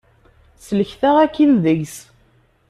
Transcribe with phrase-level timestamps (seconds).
[0.65, 1.97] Sellket-aɣ akin deg-s.